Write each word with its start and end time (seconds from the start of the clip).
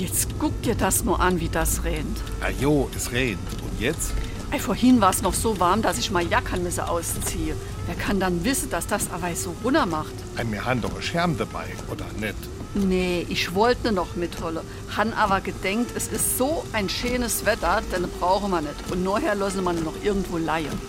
Jetzt 0.00 0.28
guck 0.38 0.62
dir 0.62 0.74
das 0.74 1.04
nur 1.04 1.20
an, 1.20 1.40
wie 1.40 1.50
das 1.50 1.84
rennt. 1.84 2.22
Ah 2.40 2.48
jo, 2.48 2.88
es 2.96 3.12
regnet. 3.12 3.60
Und 3.62 3.78
jetzt? 3.78 4.12
Ey, 4.50 4.58
vorhin 4.58 4.98
war 5.02 5.10
es 5.10 5.20
noch 5.20 5.34
so 5.34 5.60
warm, 5.60 5.82
dass 5.82 5.98
ich 5.98 6.10
mal 6.10 6.26
Jackenmisse 6.26 6.88
ausziehe. 6.88 7.54
Wer 7.84 7.94
kann 7.96 8.18
dann 8.18 8.42
wissen, 8.42 8.70
dass 8.70 8.86
das 8.86 9.12
aber 9.12 9.36
so 9.36 9.54
runter 9.62 9.84
macht? 9.84 10.14
Ein 10.36 10.48
mir 10.48 10.64
han 10.64 10.80
doch 10.80 10.96
ein 10.96 11.02
Scherm 11.02 11.36
dabei, 11.36 11.66
oder 11.90 12.06
nicht? 12.18 12.34
Nee, 12.72 13.26
ich 13.28 13.54
wollte 13.54 13.92
noch 13.92 14.16
mitholle. 14.16 14.62
Han 14.96 15.12
aber 15.12 15.42
gedenkt, 15.42 15.90
es 15.94 16.08
ist 16.08 16.38
so 16.38 16.64
ein 16.72 16.88
schönes 16.88 17.44
Wetter, 17.44 17.82
denn 17.92 18.08
brauchen 18.18 18.52
wir 18.52 18.62
nicht. 18.62 18.90
Und 18.90 19.04
nachher 19.04 19.34
lassen 19.34 19.62
wir 19.64 19.74
noch 19.74 20.02
irgendwo 20.02 20.38
leihen. 20.38 20.80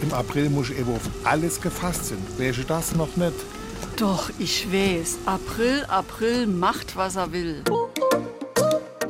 Im 0.00 0.14
April 0.14 0.48
muss 0.48 0.70
ich 0.70 0.78
eben 0.78 0.94
auf 0.94 1.02
alles 1.24 1.60
gefasst 1.60 2.06
sind. 2.06 2.38
Wäre 2.38 2.64
das 2.64 2.94
noch 2.94 3.14
nicht? 3.14 3.34
Doch, 3.96 4.30
ich 4.38 4.72
weiß. 4.72 5.18
April, 5.26 5.84
April 5.88 6.46
macht, 6.46 6.96
was 6.96 7.16
er 7.16 7.30
will. 7.32 7.62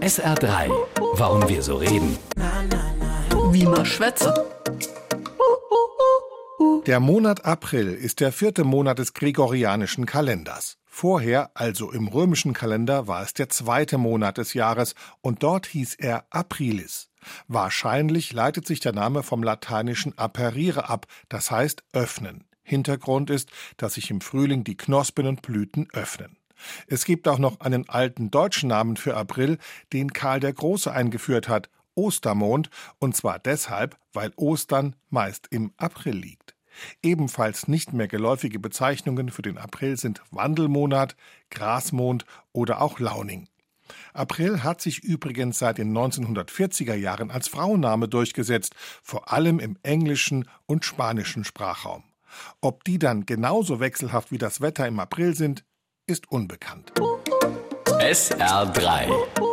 SR3. 0.09 0.71
Warum 1.19 1.47
wir 1.51 1.63
so 1.63 1.77
reden. 1.77 2.17
Wie 3.53 3.67
man 3.67 3.85
schwätze. 3.85 4.33
Der 6.87 6.99
Monat 6.99 7.45
April 7.45 7.93
ist 7.93 8.21
der 8.21 8.33
vierte 8.33 8.65
Monat 8.65 8.99
des 9.01 9.13
gregorianischen 9.13 10.07
Kalenders. 10.07 10.79
Vorher, 10.87 11.51
also 11.53 11.93
im 11.93 12.09
römischen 12.09 12.55
Kalender, 12.55 13.07
war 13.07 13.23
es 13.23 13.35
der 13.35 13.51
zweite 13.51 13.99
Monat 13.99 14.39
des 14.39 14.55
Jahres 14.55 14.95
und 15.21 15.43
dort 15.43 15.67
hieß 15.67 15.97
er 15.97 16.25
Aprilis. 16.31 17.11
Wahrscheinlich 17.47 18.33
leitet 18.33 18.67
sich 18.67 18.81
der 18.81 18.95
Name 18.95 19.23
vom 19.23 19.43
lateinischen 19.43 20.17
aperire 20.17 20.89
ab, 20.89 21.05
das 21.29 21.51
heißt 21.51 21.85
öffnen. 21.93 22.45
Hintergrund 22.63 23.29
ist, 23.29 23.51
dass 23.77 23.95
sich 23.95 24.11
im 24.11 24.23
Frühling 24.23 24.65
die 24.65 24.79
Knospen 24.79 25.27
und 25.27 25.43
Blüten 25.43 25.87
öffnen. 25.93 26.38
Es 26.87 27.05
gibt 27.05 27.29
auch 27.29 27.39
noch 27.39 27.61
einen 27.61 27.89
alten 27.89 28.31
deutschen 28.31 28.69
Namen 28.69 28.97
für 28.97 29.17
April, 29.17 29.59
den 29.93 30.13
Karl 30.13 30.41
der 30.41 30.53
Große 30.53 30.93
eingeführt 30.93 31.49
hat, 31.49 31.71
Ostermond, 31.95 32.71
und 32.99 33.17
zwar 33.17 33.39
deshalb, 33.39 33.97
weil 34.13 34.33
Ostern 34.37 34.95
meist 35.11 35.49
im 35.51 35.73
April 35.77 36.17
liegt. 36.17 36.55
Ebenfalls 37.03 37.67
nicht 37.67 37.93
mehr 37.93 38.07
geläufige 38.07 38.61
Bezeichnungen 38.61 39.31
für 39.31 39.43
den 39.43 39.59
April 39.59 39.97
sind 39.97 40.23
Wandelmonat, 40.31 41.17
Grasmond 41.51 42.25
oder 42.53 42.81
auch 42.81 43.01
Launing. 43.01 43.49
April 44.13 44.63
hat 44.63 44.81
sich 44.81 45.03
übrigens 45.03 45.59
seit 45.59 45.79
den 45.79 45.97
1940er 45.97 46.95
Jahren 46.95 47.31
als 47.31 47.49
Frauenname 47.49 48.09
durchgesetzt, 48.09 48.75
vor 49.03 49.33
allem 49.33 49.59
im 49.59 49.79
englischen 49.83 50.49
und 50.67 50.85
spanischen 50.85 51.45
Sprachraum. 51.45 52.05
Ob 52.61 52.85
die 52.85 52.99
dann 52.99 53.27
genauso 53.27 53.81
wechselhaft 53.81 54.31
wie 54.31 54.39
das 54.39 54.61
Wetter 54.61 54.87
im 54.87 55.01
April 55.01 55.35
sind, 55.35 55.65
ist 56.09 56.31
unbekannt. 56.33 56.93
SR3. 58.01 59.48